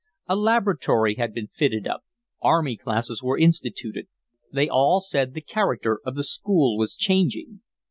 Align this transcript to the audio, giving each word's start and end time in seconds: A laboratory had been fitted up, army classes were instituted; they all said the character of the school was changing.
A 0.27 0.35
laboratory 0.35 1.13
had 1.17 1.31
been 1.31 1.45
fitted 1.49 1.85
up, 1.85 2.01
army 2.41 2.75
classes 2.75 3.21
were 3.21 3.37
instituted; 3.37 4.07
they 4.51 4.67
all 4.67 4.99
said 4.99 5.35
the 5.35 5.41
character 5.41 5.99
of 6.03 6.15
the 6.15 6.23
school 6.23 6.75
was 6.75 6.95
changing. 6.95 7.61